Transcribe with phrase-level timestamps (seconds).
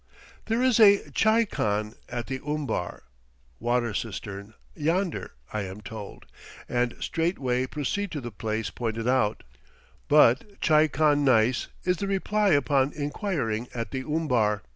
[0.47, 3.03] "There is a tchai khan at the umbar
[3.59, 6.25] (water cistern), yonder," I am told,
[6.67, 9.43] and straightway proceed to the place pointed out;
[10.07, 14.63] but "tchai khan neis" is the reply upon inquiring at the umbar.